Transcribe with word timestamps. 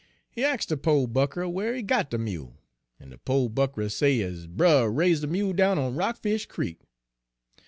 He 0.31 0.43
ax' 0.43 0.65
de 0.65 0.77
po' 0.77 1.05
buckrah 1.05 1.47
whar 1.47 1.75
he 1.75 1.83
got 1.83 2.09
de 2.09 2.17
mule, 2.17 2.57
en 2.99 3.11
de 3.11 3.19
po' 3.19 3.47
buckrah 3.49 3.87
say 3.91 4.17
his 4.17 4.47
brer 4.47 4.89
raise' 4.89 5.21
de 5.21 5.27
mule 5.27 5.53
down 5.53 5.77
on 5.77 5.95
Rockfish 5.95 6.47
Creek. 6.47 6.79